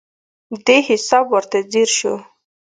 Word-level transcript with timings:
دې 0.65 0.77
حساب 0.87 1.25
ورته 1.33 1.57
ځیر 1.71 1.89
شو. 1.97 2.13